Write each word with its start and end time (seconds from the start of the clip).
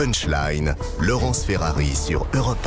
Punchline, 0.00 0.74
Laurence 0.98 1.44
Ferrari 1.44 1.94
sur 1.94 2.26
Europe 2.32 2.66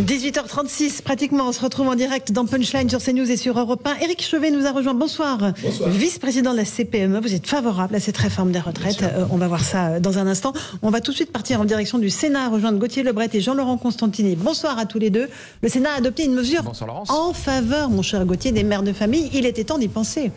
18h36, 0.00 1.02
pratiquement, 1.02 1.46
on 1.46 1.52
se 1.52 1.60
retrouve 1.60 1.86
en 1.86 1.94
direct 1.94 2.32
dans 2.32 2.46
Punchline 2.46 2.90
sur 2.90 3.00
CNews 3.00 3.30
et 3.30 3.36
sur 3.36 3.56
Europe 3.56 3.86
1. 3.86 4.02
Éric 4.02 4.22
Chevet 4.22 4.50
nous 4.50 4.66
a 4.66 4.72
rejoint. 4.72 4.94
Bonsoir. 4.94 5.52
Vice-président 5.86 6.50
de 6.50 6.56
la 6.56 6.64
CPME. 6.64 7.20
Vous 7.20 7.32
êtes 7.32 7.46
favorable 7.46 7.94
à 7.94 8.00
cette 8.00 8.16
réforme 8.16 8.50
des 8.50 8.58
retraites? 8.58 9.04
Euh, 9.04 9.26
on 9.30 9.36
va 9.36 9.46
voir 9.46 9.62
ça 9.62 9.86
euh, 9.86 10.00
dans 10.00 10.18
un 10.18 10.26
instant. 10.26 10.52
On 10.82 10.90
va 10.90 11.00
tout 11.00 11.12
de 11.12 11.16
suite 11.16 11.30
partir 11.30 11.60
en 11.60 11.64
direction 11.64 11.98
du 11.98 12.10
Sénat, 12.10 12.48
rejoindre 12.48 12.80
Gauthier 12.80 13.04
Lebret 13.04 13.30
et 13.34 13.40
Jean-Laurent 13.40 13.78
Constantini. 13.78 14.34
Bonsoir 14.34 14.80
à 14.80 14.86
tous 14.86 14.98
les 14.98 15.10
deux. 15.10 15.28
Le 15.62 15.68
Sénat 15.68 15.90
a 15.92 15.98
adopté 15.98 16.24
une 16.24 16.34
mesure 16.34 16.64
en 17.08 17.32
faveur, 17.32 17.88
mon 17.88 18.02
cher 18.02 18.24
Gauthier, 18.26 18.50
des 18.50 18.64
mères 18.64 18.82
de 18.82 18.92
famille. 18.92 19.30
Il 19.32 19.46
était 19.46 19.62
temps 19.62 19.78
d'y 19.78 19.86
penser. 19.86 20.32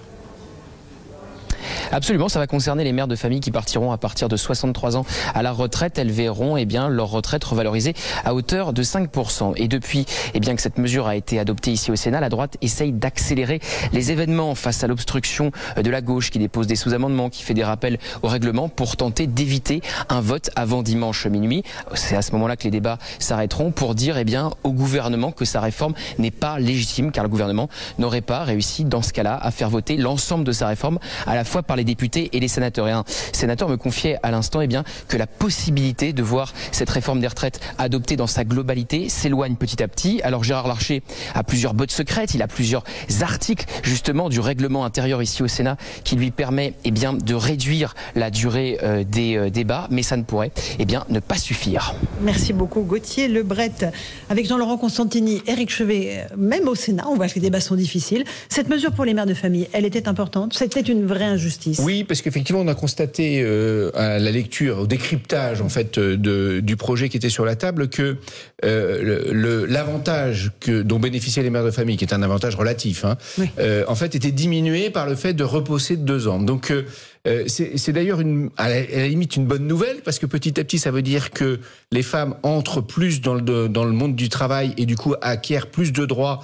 Absolument, 1.92 2.30
ça 2.30 2.40
va 2.40 2.48
concerner 2.48 2.84
les 2.84 2.92
mères 2.92 3.08
de 3.08 3.16
famille 3.16 3.40
qui 3.40 3.52
partiront 3.52 3.92
à 3.92 3.98
partir 3.98 4.30
de 4.30 4.38
63 4.38 4.98
ans 4.98 5.06
à 5.34 5.44
la 5.44 5.52
retraite. 5.52 5.98
Elles 5.98 6.12
verront 6.12 6.58
eh 6.58 6.66
bien, 6.66 6.90
leur 6.90 7.10
retraite 7.10 7.44
revalorisée 7.44 7.94
à 8.24 8.34
hauteur 8.34 8.74
de 8.74 8.84
5%. 8.84 9.54
Et 9.58 9.68
depuis 9.68 10.06
eh 10.34 10.40
bien, 10.40 10.56
que 10.56 10.62
cette 10.62 10.78
mesure 10.78 11.08
a 11.08 11.16
été 11.16 11.40
adoptée 11.40 11.72
ici 11.72 11.92
au 11.92 11.96
Sénat, 11.96 12.20
la 12.20 12.30
droite 12.30 12.58
essaye 12.62 12.92
d'accélérer 12.92 13.60
les 13.94 14.12
événements 14.12 14.56
face 14.56 14.84
à 14.84 14.88
l'obstruction 14.88 15.52
de 15.82 15.90
la 15.90 16.02
gauche 16.02 16.32
qui 16.32 16.40
dépose 16.40 16.68
des 16.68 16.76
sous-amendements, 16.76 17.30
qui 17.30 17.44
fait 17.44 17.54
des 17.54 17.64
rappels 17.64 17.98
au 18.22 18.28
règlement 18.28 18.70
pour 18.70 18.98
tenter 18.98 19.28
d'éviter 19.28 19.82
un 20.10 20.22
vote 20.22 20.50
avant 20.56 20.84
dimanche 20.84 21.26
minuit. 21.28 21.64
C'est 21.94 22.16
à 22.16 22.22
ce 22.22 22.32
moment-là 22.34 22.56
que 22.58 22.64
les 22.64 22.72
débats 22.72 22.98
s'arrêteront 23.20 23.72
pour 23.72 23.96
dire 23.96 24.18
eh 24.18 24.24
bien, 24.24 24.52
au 24.64 24.72
gouvernement 24.72 25.32
que 25.32 25.46
sa 25.46 25.62
réforme 25.62 25.94
n'est 26.20 26.32
pas 26.32 26.60
légitime 26.60 27.12
car 27.12 27.24
le 27.24 27.30
gouvernement 27.30 27.70
n'aurait 28.00 28.22
pas 28.22 28.44
réussi 28.44 28.84
dans 28.84 29.02
ce 29.02 29.14
cas-là 29.14 29.38
à 29.42 29.52
faire 29.52 29.70
voter 29.70 29.98
l'ensemble 29.98 30.44
de 30.44 30.52
sa 30.52 30.68
réforme 30.68 31.00
à 31.26 31.36
la 31.36 31.44
fois 31.44 31.64
par 31.64 31.76
les 31.76 31.84
députés 31.86 32.30
et 32.34 32.40
les 32.40 32.48
sénateurs. 32.48 32.88
Et 32.88 32.92
un 32.92 33.04
sénateur 33.32 33.70
me 33.70 33.78
confiait 33.78 34.18
à 34.24 34.32
l'instant 34.32 34.62
eh 34.62 34.68
que 35.08 35.18
la 35.18 35.28
possibilité 35.28 36.14
de 36.14 36.24
voir 36.24 36.54
cette 36.72 36.90
réforme 36.90 37.20
des 37.20 37.28
retraites 37.28 37.60
adoptée 37.78 38.16
dans 38.16 38.28
sa 38.28 38.44
globalité 38.44 39.10
s'éloigne 39.10 39.56
petit 39.56 39.82
à 39.82 39.88
petit. 39.88 40.22
Alors 40.24 40.44
Gérard 40.44 40.68
Larcher 40.68 41.04
a 41.34 41.44
plusieurs 41.44 41.74
bottes 41.74 41.92
secrètes, 41.92 42.34
il 42.34 42.42
a 42.42 42.48
plusieurs 42.48 42.84
articles 43.22 43.66
justement 43.84 44.30
du 44.30 44.40
règlement 44.40 44.86
intérieur 44.86 45.22
ici 45.22 45.44
au 45.44 45.48
Sénat 45.48 45.78
qui 46.04 46.16
lui 46.16 46.32
permet 46.32 46.74
eh 46.84 46.92
bien, 46.92 47.14
de 47.14 47.34
réduire 47.34 47.96
la 48.16 48.30
durée 48.30 48.78
euh, 48.84 49.04
des 49.04 49.38
euh, 49.38 49.50
débats, 49.50 49.88
mais 49.92 50.04
ça 50.04 50.18
ne 50.18 50.24
pourrait 50.24 50.52
eh 50.80 50.86
bien, 50.86 51.06
ne 51.10 51.20
pas 51.20 51.38
suffire. 51.38 51.94
Merci 52.22 52.54
beaucoup 52.54 52.82
Gauthier 52.82 53.28
Lebret. 53.28 53.72
Avec 54.30 54.48
Jean-Laurent 54.48 54.78
Constantini, 54.78 55.42
Éric 55.48 55.70
Chevet, 55.70 56.26
euh, 56.32 56.36
même 56.38 56.68
au 56.68 56.76
Sénat, 56.76 57.06
on 57.10 57.16
voit 57.16 57.28
que 57.28 57.36
les 57.36 57.42
débats 57.42 57.60
sont 57.60 57.76
difficiles. 57.76 58.24
Cette 58.50 58.70
mesure 58.70 58.92
pour 58.92 59.06
les 59.06 59.14
mères 59.14 59.26
de 59.26 59.34
famille, 59.34 59.68
elle 59.74 59.86
était 59.86 60.08
importante? 60.08 60.54
C'était 60.54 60.82
une 60.82 61.06
vraie 61.06 61.26
injustice? 61.26 61.65
Oui, 61.80 62.04
parce 62.04 62.22
qu'effectivement, 62.22 62.62
on 62.62 62.68
a 62.68 62.76
constaté 62.76 63.42
euh, 63.42 63.92
à 63.96 64.20
la 64.20 64.32
lecture, 64.32 64.80
au 64.80 64.88
décryptage 64.88 65.62
en 65.62 65.70
fait 65.70 65.98
euh, 65.98 66.18
de, 66.18 66.60
du 66.60 66.76
projet 66.76 67.10
qui 67.10 67.18
était 67.18 67.30
sur 67.30 67.46
la 67.46 67.56
table 67.56 67.90
que 67.90 68.18
euh, 68.64 69.66
l'avantage 69.68 70.52
que 70.60 70.82
dont 70.82 71.00
bénéficiaient 71.00 71.44
les 71.44 71.50
mères 71.50 71.64
de 71.66 71.72
famille, 71.72 71.98
qui 71.98 72.06
est 72.06 72.14
un 72.14 72.22
avantage 72.24 72.56
relatif, 72.56 73.06
hein, 73.06 73.18
en 73.88 73.96
fait, 73.96 74.16
était 74.16 74.32
diminué 74.32 74.90
par 74.90 75.08
le 75.08 75.16
fait 75.16 75.34
de 75.34 75.44
reposer 75.44 75.98
de 75.98 76.04
deux 76.04 76.28
ans. 76.28 76.40
Donc 76.40 76.72
c'est 77.48 77.92
d'ailleurs 77.92 78.20
à, 78.58 78.70
la 78.70 79.08
limite 79.08 79.36
une 79.36 79.46
bonne 79.46 79.68
nouvelle 79.68 79.98
parce 80.04 80.20
que 80.20 80.26
petit 80.26 80.60
à 80.60 80.64
petit 80.64 80.78
ça 80.78 80.92
veut 80.92 81.02
dire 81.02 81.32
que 81.32 81.60
les 81.92 82.04
femmes 82.04 82.36
entrent 82.44 82.82
plus 82.82 83.22
dans 83.22 83.34
le, 83.34 83.68
dans 83.68 83.84
le 83.84 83.92
monde 83.92 84.16
du 84.16 84.30
travail 84.30 84.74
et 84.78 84.86
du 84.86 84.96
coup 84.96 85.16
acquièrent 85.22 85.68
plus 85.68 85.92
de 85.92 86.06
droits 86.06 86.42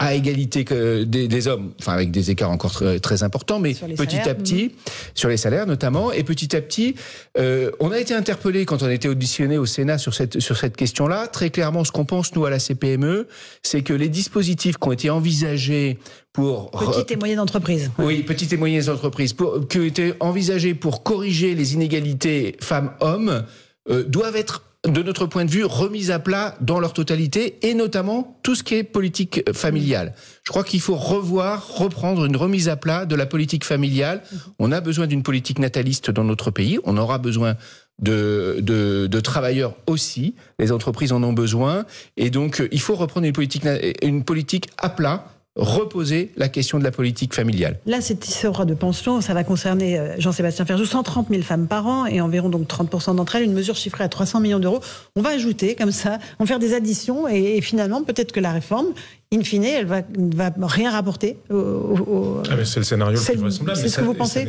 à 0.00 0.14
égalité 0.14 0.64
que 0.64 1.04
des, 1.04 1.46
hommes, 1.46 1.72
enfin 1.78 1.92
avec 1.92 2.10
des 2.10 2.32
écarts 2.32 2.50
encore 2.50 2.82
très, 3.00 3.22
importants, 3.22 3.60
mais 3.60 3.74
petit 3.74 4.18
à 4.18 4.34
petit, 4.34 4.64
mhm. 4.64 4.70
sur 5.14 5.28
les 5.28 5.36
salaires 5.36 5.66
notamment, 5.66 6.10
et 6.10 6.24
petit 6.24 6.56
à 6.56 6.60
petit, 6.60 6.96
euh, 7.38 7.70
on 7.78 7.92
a 7.92 7.98
été 7.98 8.14
interpellé 8.14 8.64
quand 8.66 8.82
on 8.82 8.86
a 8.86 8.92
été 8.92 9.08
auditionné 9.08 9.56
au 9.56 9.66
Sénat 9.66 9.98
sur 9.98 10.12
cette 10.12 10.40
sur 10.40 10.56
cette 10.56 10.76
question-là. 10.76 11.28
Très 11.28 11.50
clairement, 11.50 11.84
ce 11.84 11.92
qu'on 11.92 12.04
pense 12.04 12.34
nous 12.34 12.44
à 12.44 12.50
la 12.50 12.58
CPME, 12.58 13.28
c'est 13.62 13.82
que 13.82 13.92
les 13.92 14.08
dispositifs 14.08 14.76
qui 14.76 14.88
ont 14.88 14.92
été 14.92 15.10
envisagés 15.10 15.98
pour 16.32 16.72
petites 16.72 17.12
et 17.12 17.16
moyennes 17.16 17.38
entreprises. 17.38 17.92
Oui, 17.98 18.24
petites 18.24 18.52
et 18.52 18.56
moyennes 18.56 18.90
entreprises, 18.90 19.34
pour, 19.34 19.68
qui 19.68 19.78
ont 19.78 19.84
été 19.84 20.14
envisagés 20.18 20.74
pour 20.74 21.04
corriger 21.04 21.54
les 21.54 21.74
inégalités 21.74 22.56
femmes-hommes, 22.60 23.44
euh, 23.88 24.02
doivent 24.02 24.36
être 24.36 24.62
de 24.86 25.02
notre 25.02 25.26
point 25.26 25.44
de 25.44 25.50
vue, 25.50 25.64
remise 25.64 26.10
à 26.10 26.18
plat 26.18 26.56
dans 26.60 26.78
leur 26.78 26.92
totalité, 26.92 27.58
et 27.62 27.74
notamment 27.74 28.38
tout 28.42 28.54
ce 28.54 28.62
qui 28.62 28.74
est 28.74 28.84
politique 28.84 29.42
familiale. 29.52 30.14
Je 30.44 30.50
crois 30.50 30.64
qu'il 30.64 30.80
faut 30.80 30.96
revoir, 30.96 31.76
reprendre 31.76 32.26
une 32.26 32.36
remise 32.36 32.68
à 32.68 32.76
plat 32.76 33.06
de 33.06 33.14
la 33.14 33.26
politique 33.26 33.64
familiale. 33.64 34.22
On 34.58 34.72
a 34.72 34.80
besoin 34.80 35.06
d'une 35.06 35.22
politique 35.22 35.58
nataliste 35.58 36.10
dans 36.10 36.24
notre 36.24 36.50
pays, 36.50 36.78
on 36.84 36.98
aura 36.98 37.18
besoin 37.18 37.56
de, 38.00 38.58
de, 38.60 39.20
travailleurs 39.20 39.76
aussi, 39.86 40.34
les 40.58 40.72
entreprises 40.72 41.12
en 41.12 41.22
ont 41.22 41.32
besoin, 41.32 41.86
et 42.16 42.28
donc 42.28 42.62
il 42.72 42.80
faut 42.80 42.96
reprendre 42.96 43.26
une 43.26 43.32
politique, 43.32 43.64
une 44.02 44.24
politique 44.24 44.68
à 44.78 44.90
plat 44.90 45.33
reposer 45.56 46.32
la 46.36 46.48
question 46.48 46.78
de 46.78 46.84
la 46.84 46.90
politique 46.90 47.32
familiale. 47.32 47.78
Là, 47.86 48.00
cette 48.00 48.26
histoire 48.26 48.66
de 48.66 48.74
pension, 48.74 49.20
ça 49.20 49.34
va 49.34 49.44
concerner 49.44 49.98
euh, 49.98 50.14
Jean-Sébastien 50.18 50.64
Ferjou, 50.64 50.84
130 50.84 51.28
000 51.30 51.42
femmes 51.42 51.68
par 51.68 51.86
an 51.86 52.06
et 52.06 52.20
environ 52.20 52.48
donc 52.48 52.66
30% 52.66 53.14
d'entre 53.14 53.36
elles, 53.36 53.44
une 53.44 53.52
mesure 53.52 53.76
chiffrée 53.76 54.02
à 54.02 54.08
300 54.08 54.40
millions 54.40 54.58
d'euros. 54.58 54.80
On 55.14 55.22
va 55.22 55.30
ajouter 55.30 55.76
comme 55.76 55.92
ça, 55.92 56.18
on 56.38 56.44
va 56.44 56.48
faire 56.48 56.58
des 56.58 56.74
additions 56.74 57.28
et, 57.28 57.60
finalement, 57.60 58.02
peut-être 58.02 58.32
que 58.32 58.40
la 58.40 58.52
réforme, 58.52 58.88
in 59.32 59.42
fine, 59.42 59.64
elle 59.64 59.86
va, 59.86 60.02
va 60.16 60.52
rien 60.66 60.90
rapporter. 60.90 61.38
Au, 61.50 62.42
ah, 62.50 62.54
c'est 62.64 62.80
le 62.80 62.84
scénario 62.84 63.18
le 63.18 63.24
plus 63.24 63.36
vraisemblable. 63.36 63.78
C'est 63.78 63.88
ce 63.88 63.98
que 63.98 64.04
vous 64.04 64.14
pensez 64.14 64.46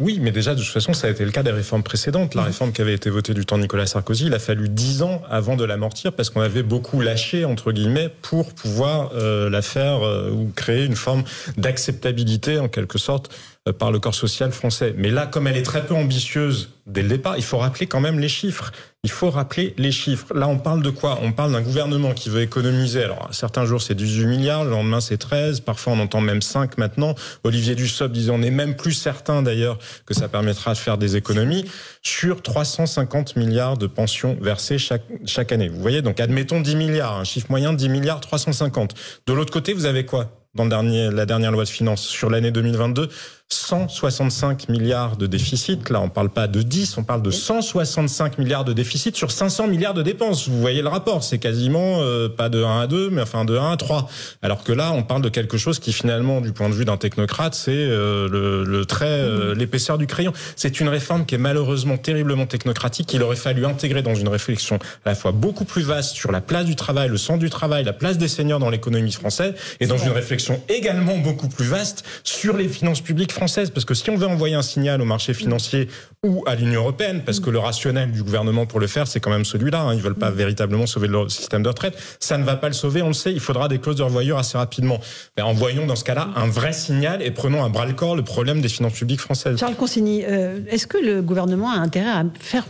oui, 0.00 0.18
mais 0.20 0.30
déjà, 0.32 0.54
de 0.54 0.60
toute 0.60 0.72
façon, 0.72 0.94
ça 0.94 1.08
a 1.08 1.10
été 1.10 1.26
le 1.26 1.30
cas 1.30 1.42
des 1.42 1.50
réformes 1.50 1.82
précédentes. 1.82 2.34
La 2.34 2.40
mhm. 2.40 2.46
réforme 2.48 2.72
qui 2.72 2.80
avait 2.80 2.94
été 2.94 3.10
votée 3.10 3.34
du 3.34 3.44
temps 3.44 3.58
de 3.58 3.62
Nicolas 3.62 3.84
Sarkozy, 3.86 4.26
il 4.26 4.34
a 4.34 4.38
fallu 4.38 4.70
dix 4.70 5.02
ans 5.02 5.20
avant 5.28 5.56
de 5.56 5.64
l'amortir 5.64 6.14
parce 6.14 6.30
qu'on 6.30 6.40
avait 6.40 6.62
beaucoup 6.62 7.02
lâché, 7.02 7.44
entre 7.44 7.70
guillemets, 7.70 8.08
pour 8.22 8.54
pouvoir 8.54 9.12
euh, 9.14 9.50
la 9.50 9.60
faire 9.60 10.02
euh, 10.02 10.30
ou 10.30 10.50
créer 10.56 10.86
une 10.86 10.96
forme 10.96 11.22
d'acceptabilité, 11.58 12.58
en 12.58 12.68
quelque 12.68 12.98
sorte, 12.98 13.30
par 13.78 13.92
le 13.92 13.98
corps 13.98 14.14
social 14.14 14.52
français. 14.52 14.94
Mais 14.96 15.10
là, 15.10 15.26
comme 15.26 15.46
elle 15.46 15.56
est 15.56 15.62
très 15.62 15.84
peu 15.84 15.94
ambitieuse 15.94 16.70
dès 16.86 17.02
le 17.02 17.08
départ, 17.08 17.36
il 17.36 17.44
faut 17.44 17.58
rappeler 17.58 17.86
quand 17.86 18.00
même 18.00 18.18
les 18.18 18.28
chiffres. 18.28 18.72
Il 19.04 19.10
faut 19.10 19.28
rappeler 19.28 19.74
les 19.76 19.92
chiffres. 19.92 20.32
Là, 20.34 20.48
on 20.48 20.58
parle 20.58 20.82
de 20.82 20.88
quoi? 20.88 21.18
On 21.22 21.32
parle 21.32 21.52
d'un 21.52 21.60
gouvernement 21.60 22.12
qui 22.12 22.30
veut 22.30 22.40
économiser. 22.40 23.04
Alors, 23.04 23.28
certains 23.32 23.66
jours, 23.66 23.82
c'est 23.82 23.94
18 23.94 24.26
milliards, 24.26 24.64
le 24.64 24.70
lendemain, 24.70 25.00
c'est 25.00 25.18
13. 25.18 25.60
Parfois, 25.60 25.92
on 25.92 26.00
entend 26.00 26.22
même 26.22 26.40
5 26.40 26.78
maintenant. 26.78 27.14
Olivier 27.44 27.74
Dussopt 27.74 28.12
disait, 28.12 28.30
on 28.30 28.38
n'est 28.38 28.50
même 28.50 28.76
plus 28.76 28.94
certain 28.94 29.42
d'ailleurs 29.42 29.78
que 30.06 30.14
ça 30.14 30.28
permettra 30.28 30.72
de 30.72 30.78
faire 30.78 30.96
des 30.96 31.16
économies 31.16 31.66
sur 32.00 32.40
350 32.42 33.36
milliards 33.36 33.76
de 33.76 33.86
pensions 33.86 34.38
versées 34.40 34.78
chaque, 34.78 35.04
chaque 35.26 35.52
année. 35.52 35.68
Vous 35.68 35.80
voyez, 35.80 36.00
donc 36.00 36.18
admettons 36.18 36.62
10 36.62 36.76
milliards, 36.76 37.18
un 37.18 37.24
chiffre 37.24 37.48
moyen 37.50 37.72
de 37.74 37.78
10 37.78 37.90
milliards 37.90 38.20
350. 38.20 38.94
De 39.26 39.32
l'autre 39.34 39.52
côté, 39.52 39.74
vous 39.74 39.84
avez 39.84 40.06
quoi 40.06 40.30
dans 40.54 40.64
le 40.64 40.70
dernier, 40.70 41.10
la 41.10 41.26
dernière 41.26 41.52
loi 41.52 41.64
de 41.64 41.68
finances 41.68 42.02
sur 42.02 42.28
l'année 42.28 42.50
2022 42.50 43.08
165 43.52 44.68
milliards 44.68 45.16
de 45.16 45.26
déficit. 45.26 45.90
Là, 45.90 46.00
on 46.00 46.08
parle 46.08 46.30
pas 46.30 46.46
de 46.46 46.62
10, 46.62 46.98
on 46.98 47.02
parle 47.02 47.20
de 47.20 47.32
165 47.32 48.38
milliards 48.38 48.64
de 48.64 48.72
déficit 48.72 49.16
sur 49.16 49.32
500 49.32 49.66
milliards 49.66 49.92
de 49.92 50.02
dépenses. 50.02 50.48
Vous 50.48 50.60
voyez 50.60 50.82
le 50.82 50.88
rapport, 50.88 51.24
c'est 51.24 51.38
quasiment 51.38 51.96
euh, 51.98 52.28
pas 52.28 52.48
de 52.48 52.62
1 52.62 52.80
à 52.82 52.86
2, 52.86 53.10
mais 53.10 53.22
enfin 53.22 53.44
de 53.44 53.56
1 53.56 53.72
à 53.72 53.76
3. 53.76 54.08
Alors 54.42 54.62
que 54.62 54.72
là, 54.72 54.92
on 54.92 55.02
parle 55.02 55.22
de 55.22 55.28
quelque 55.28 55.58
chose 55.58 55.80
qui 55.80 55.92
finalement, 55.92 56.40
du 56.40 56.52
point 56.52 56.68
de 56.68 56.74
vue 56.74 56.84
d'un 56.84 56.96
technocrate, 56.96 57.56
c'est 57.56 57.72
euh, 57.72 58.28
le, 58.28 58.62
le, 58.62 58.84
trait, 58.84 59.06
euh, 59.06 59.52
l'épaisseur 59.56 59.98
du 59.98 60.06
crayon. 60.06 60.32
C'est 60.54 60.78
une 60.78 60.88
réforme 60.88 61.26
qui 61.26 61.34
est 61.34 61.38
malheureusement 61.38 61.96
terriblement 61.96 62.46
technocratique. 62.46 63.08
qu'il 63.08 63.22
aurait 63.22 63.34
fallu 63.34 63.66
intégrer 63.66 64.02
dans 64.02 64.14
une 64.14 64.28
réflexion 64.28 64.78
à 65.04 65.08
la 65.10 65.14
fois 65.16 65.32
beaucoup 65.32 65.64
plus 65.64 65.82
vaste 65.82 66.14
sur 66.14 66.30
la 66.30 66.40
place 66.40 66.66
du 66.66 66.76
travail, 66.76 67.08
le 67.08 67.18
sens 67.18 67.40
du 67.40 67.50
travail, 67.50 67.82
la 67.82 67.92
place 67.92 68.16
des 68.16 68.28
seniors 68.28 68.60
dans 68.60 68.70
l'économie 68.70 69.10
française, 69.10 69.54
et 69.80 69.86
dans 69.88 69.98
une 69.98 70.12
réflexion 70.12 70.60
également 70.68 71.18
beaucoup 71.18 71.48
plus 71.48 71.64
vaste 71.64 72.04
sur 72.22 72.56
les 72.56 72.68
finances 72.68 73.00
publiques 73.00 73.32
parce 73.40 73.84
que 73.84 73.94
si 73.94 74.10
on 74.10 74.16
veut 74.16 74.26
envoyer 74.26 74.54
un 74.54 74.62
signal 74.62 75.00
au 75.00 75.04
marché 75.04 75.32
financier 75.32 75.88
ou 76.24 76.44
à 76.46 76.54
l'Union 76.54 76.82
européenne, 76.82 77.22
parce 77.24 77.40
que 77.40 77.48
le 77.48 77.58
rationnel 77.58 78.12
du 78.12 78.22
gouvernement 78.22 78.66
pour 78.66 78.80
le 78.80 78.86
faire, 78.86 79.06
c'est 79.06 79.20
quand 79.20 79.30
même 79.30 79.46
celui-là, 79.46 79.80
hein, 79.80 79.94
ils 79.94 80.02
veulent 80.02 80.14
pas 80.14 80.30
véritablement 80.30 80.86
sauver 80.86 81.08
le 81.08 81.28
système 81.28 81.62
de 81.62 81.68
retraite, 81.68 81.96
ça 82.20 82.36
ne 82.36 82.44
va 82.44 82.56
pas 82.56 82.68
le 82.68 82.74
sauver, 82.74 83.00
on 83.00 83.08
le 83.08 83.14
sait, 83.14 83.32
il 83.32 83.40
faudra 83.40 83.68
des 83.68 83.78
clauses 83.78 83.96
de 83.96 84.02
revoyure 84.02 84.36
assez 84.38 84.58
rapidement. 84.58 85.00
Mais 85.36 85.42
envoyons 85.42 85.86
dans 85.86 85.96
ce 85.96 86.04
cas-là 86.04 86.28
un 86.36 86.48
vrai 86.48 86.72
signal 86.72 87.22
et 87.22 87.30
prenons 87.30 87.64
à 87.64 87.68
bras-le-corps 87.70 88.16
le 88.16 88.22
problème 88.22 88.60
des 88.60 88.68
finances 88.68 88.92
publiques 88.92 89.20
françaises. 89.20 89.58
Charles 89.58 89.76
Consigny, 89.76 90.22
euh, 90.24 90.60
est-ce 90.68 90.86
que 90.86 90.98
le 90.98 91.22
gouvernement 91.22 91.70
a 91.70 91.76
intérêt 91.76 92.10
à 92.10 92.24
faire 92.38 92.66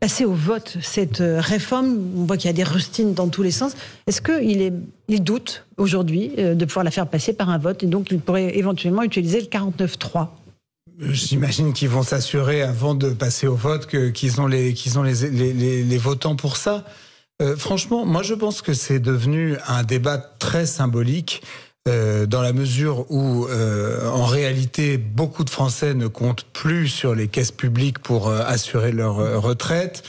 passer 0.00 0.24
au 0.24 0.32
vote 0.32 0.78
cette 0.80 1.20
euh, 1.20 1.40
réforme? 1.40 1.98
On 2.16 2.24
voit 2.24 2.38
qu'il 2.38 2.46
y 2.46 2.54
a 2.54 2.56
des 2.56 2.64
rustines 2.64 3.12
dans 3.12 3.28
tous 3.28 3.42
les 3.42 3.50
sens. 3.50 3.72
Est-ce 4.06 4.22
qu'il 4.22 4.62
est, 4.62 4.72
il 5.08 5.22
doute 5.22 5.66
aujourd'hui 5.76 6.32
euh, 6.38 6.54
de 6.54 6.64
pouvoir 6.64 6.84
la 6.84 6.90
faire 6.90 7.06
passer 7.06 7.32
par 7.32 7.50
un 7.50 7.58
vote 7.58 7.82
et 7.82 7.86
donc 7.86 8.08
il 8.10 8.20
pourrait 8.20 8.56
éventuellement 8.56 9.02
utiliser 9.02 9.40
le 9.40 9.46
49-3 9.46 10.28
J'imagine 11.00 11.72
qu'ils 11.72 11.88
vont 11.88 12.04
s'assurer 12.04 12.62
avant 12.62 12.94
de 12.94 13.10
passer 13.10 13.48
au 13.48 13.56
vote 13.56 13.88
qu'ils 14.12 14.40
ont 14.40 14.46
les 14.46 15.98
votants 15.98 16.36
pour 16.36 16.56
ça. 16.56 16.84
Euh, 17.42 17.56
franchement, 17.56 18.06
moi 18.06 18.22
je 18.22 18.34
pense 18.34 18.62
que 18.62 18.74
c'est 18.74 19.00
devenu 19.00 19.56
un 19.66 19.82
débat 19.82 20.18
très 20.18 20.66
symbolique. 20.66 21.42
euh, 21.86 22.24
dans 22.26 22.40
la 22.40 22.52
mesure 22.52 23.10
où, 23.10 23.46
euh, 23.46 24.08
en 24.08 24.24
réalité, 24.24 24.96
beaucoup 24.96 25.44
de 25.44 25.50
Français 25.50 25.92
ne 25.94 26.06
comptent 26.06 26.44
plus 26.52 26.88
sur 26.88 27.14
les 27.14 27.28
caisses 27.28 27.52
publiques 27.52 27.98
pour 27.98 28.28
euh, 28.28 28.42
assurer 28.46 28.90
leur 28.92 29.20
euh, 29.20 29.38
retraite. 29.38 30.02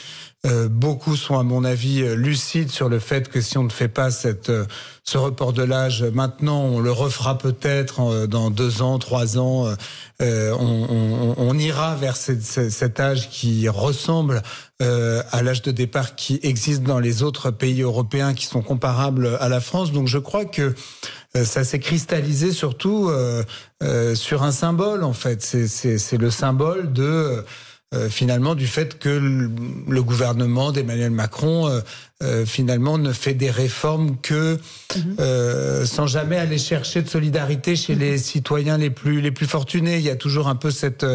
Euh, 0.45 0.67
beaucoup 0.69 1.15
sont, 1.15 1.39
à 1.39 1.43
mon 1.43 1.63
avis, 1.63 2.03
euh, 2.03 2.13
lucides 2.15 2.69
sur 2.69 2.87
le 2.87 2.99
fait 2.99 3.29
que 3.29 3.41
si 3.41 3.57
on 3.57 3.63
ne 3.63 3.69
fait 3.69 3.87
pas 3.87 4.11
cette, 4.11 4.49
euh, 4.51 4.65
ce 5.03 5.17
report 5.17 5.53
de 5.53 5.63
l'âge 5.63 6.03
maintenant, 6.03 6.61
on 6.61 6.79
le 6.79 6.91
refera 6.91 7.37
peut-être 7.37 8.27
dans 8.27 8.51
deux 8.51 8.81
ans, 8.83 8.99
trois 8.99 9.39
ans. 9.39 9.73
euh, 10.21 10.53
on, 10.59 10.87
on- 10.89 11.35
on 11.37 11.57
ira 11.57 11.95
vers 11.95 12.15
cet 12.15 12.99
âge 12.99 13.29
qui 13.29 13.67
ressemble 13.69 14.43
euh, 14.81 15.23
à 15.31 15.41
l'âge 15.41 15.61
de 15.63 15.71
départ 15.71 16.15
qui 16.15 16.39
existe 16.43 16.83
dans 16.83 16.99
les 16.99 17.23
autres 17.23 17.49
pays 17.49 17.81
européens 17.81 18.33
qui 18.35 18.45
sont 18.45 18.61
comparables 18.61 19.37
à 19.39 19.49
la 19.49 19.61
France. 19.61 19.91
Donc 19.91 20.07
je 20.07 20.17
crois 20.19 20.45
que 20.45 20.73
ça 21.33 21.63
s'est 21.65 21.79
cristallisé 21.79 22.51
surtout 22.51 23.11
sur 24.15 24.43
un 24.43 24.51
symbole 24.51 25.03
en 25.03 25.13
fait. 25.13 25.41
C'est 25.43 26.17
le 26.17 26.31
symbole 26.31 26.93
de 26.93 27.43
euh, 27.93 28.09
finalement 28.09 28.55
du 28.55 28.67
fait 28.67 28.97
que 28.99 29.09
le, 29.09 30.03
gouvernement 30.03 30.71
d'Emmanuel 30.71 31.11
Macron 31.11 31.67
euh, 31.67 31.81
euh, 32.23 32.45
finalement 32.45 32.97
ne 32.97 33.11
fait 33.13 33.33
des 33.35 33.51
réformes 33.51 34.17
que 34.21 34.57
euh, 35.19 35.85
sans 35.85 36.07
jamais 36.07 36.37
aller 36.37 36.57
chercher 36.57 37.01
de 37.01 37.09
solidarité 37.09 37.75
chez 37.75 37.93
les 37.95 38.17
citoyens 38.17 38.77
les 38.77 38.89
plus 38.89 39.21
les 39.21 39.31
plus 39.31 39.45
fortunés. 39.45 39.97
Il 39.97 40.03
y 40.03 40.09
a 40.09 40.15
toujours 40.15 40.47
un 40.47 40.55
peu 40.55 40.71
cette 40.71 41.05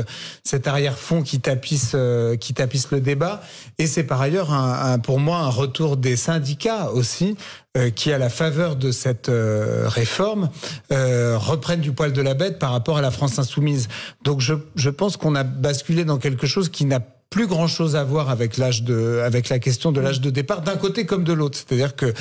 cet 0.45 0.69
arrière-fond 0.69 1.23
qui 1.23 1.41
tapisse 1.41 1.93
euh, 1.95 2.37
qui 2.37 2.55
tapisse 2.55 2.91
le 2.93 3.01
débat. 3.01 3.43
Et 3.79 3.87
c'est 3.87 4.05
par 4.05 4.21
ailleurs 4.21 4.53
un, 4.53 4.93
un- 4.93 4.99
pour 4.99 5.19
moi 5.19 5.39
un 5.39 5.49
retour 5.49 5.97
des 5.97 6.17
syndicats 6.17 6.91
aussi 6.93 7.37
qui, 7.95 8.13
à 8.13 8.19
la 8.19 8.31
faveur 8.31 8.75
de 8.75 8.91
cette 8.91 9.29
euh, 9.29 9.85
réforme, 9.87 10.51
euh, 10.93 11.39
reprennent 11.39 11.81
du 11.81 11.93
poil 11.93 12.13
de 12.13 12.23
la 12.23 12.35
bête 12.35 12.59
par 12.59 12.73
rapport 12.73 12.99
à 12.99 13.01
la 13.01 13.11
France 13.11 13.39
insoumise. 13.39 13.89
Donc 14.25 14.41
je, 14.41 14.55
je 14.75 14.91
pense 14.91 15.17
qu'on 15.17 15.35
a 15.37 15.45
basculé 15.45 16.05
dans 16.05 16.19
quelque 16.19 16.47
chose 16.47 16.69
qui 16.69 16.85
n'a 16.85 17.01
plus 17.31 17.47
grand 17.47 17.69
chose 17.69 17.95
à 17.95 18.03
voir 18.03 18.29
avec 18.29 18.57
l'âge 18.57 18.83
de, 18.83 19.23
avec 19.25 19.49
la 19.51 19.61
question 19.61 19.93
de 19.93 20.01
l'âge 20.01 20.21
de 20.21 20.31
départ 20.31 20.63
d'un 20.63 20.77
côté 20.77 21.07
comme 21.07 21.23
de 21.23 21.33
l'autre. 21.33 21.57
C'est-à-dire 21.59 21.95
que 21.95 22.13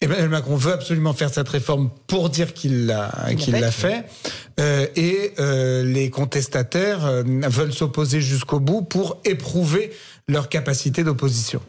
Emmanuel 0.00 0.30
Macron 0.30 0.56
veut 0.56 0.72
absolument 0.72 1.12
faire 1.12 1.28
cette 1.28 1.50
réforme 1.50 1.90
pour 2.06 2.30
dire 2.30 2.54
qu'il 2.54 2.86
l'a, 2.86 3.12
qu'il 3.36 3.52
l'a 3.54 3.70
fait, 3.70 4.06
Euh, 4.60 4.86
et 4.94 5.32
euh, 5.40 5.82
les 5.82 6.10
contestataires 6.10 7.04
euh, 7.06 7.24
veulent 7.48 7.72
s'opposer 7.72 8.20
jusqu'au 8.20 8.60
bout 8.60 8.82
pour 8.82 9.20
éprouver 9.24 9.90
leur 10.28 10.48
capacité 10.48 11.02
d'opposition. 11.02 11.60